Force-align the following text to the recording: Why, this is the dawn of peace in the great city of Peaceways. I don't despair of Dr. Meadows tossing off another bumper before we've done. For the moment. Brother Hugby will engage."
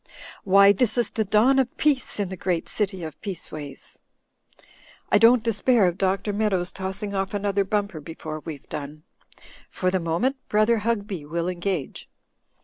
Why, 0.43 0.71
this 0.71 0.97
is 0.97 1.09
the 1.09 1.23
dawn 1.23 1.59
of 1.59 1.77
peace 1.77 2.19
in 2.19 2.29
the 2.29 2.35
great 2.35 2.67
city 2.67 3.03
of 3.03 3.21
Peaceways. 3.21 3.99
I 5.11 5.19
don't 5.19 5.43
despair 5.43 5.85
of 5.87 5.99
Dr. 5.99 6.33
Meadows 6.33 6.71
tossing 6.71 7.13
off 7.13 7.35
another 7.35 7.63
bumper 7.63 7.99
before 8.01 8.39
we've 8.39 8.67
done. 8.67 9.03
For 9.69 9.91
the 9.91 9.99
moment. 9.99 10.37
Brother 10.49 10.79
Hugby 10.79 11.23
will 11.23 11.47
engage." 11.47 12.09